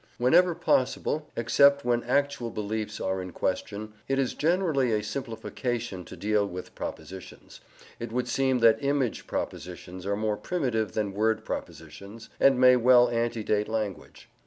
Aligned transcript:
Whenever 0.17 0.55
possible, 0.55 1.29
except 1.35 1.85
when 1.85 2.01
actual 2.05 2.49
beliefs 2.49 2.99
are 2.99 3.21
in 3.21 3.31
question, 3.31 3.93
it 4.07 4.17
is 4.17 4.33
generally 4.33 4.91
a 4.91 5.03
simplification 5.03 6.03
to 6.05 6.15
deal 6.17 6.43
with 6.43 6.73
propositions. 6.73 7.61
It 7.99 8.11
would 8.11 8.27
seem 8.27 8.57
that 8.61 8.83
image 8.83 9.27
propositions 9.27 10.07
are 10.07 10.15
more 10.15 10.37
primitive 10.37 10.93
than 10.93 11.13
word 11.13 11.45
propositions, 11.45 12.29
and 12.39 12.59
may 12.59 12.77
well 12.77 13.09
ante 13.09 13.43
date 13.43 13.67
language. 13.67 14.27